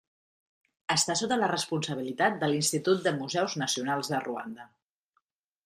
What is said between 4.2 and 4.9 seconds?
Ruanda.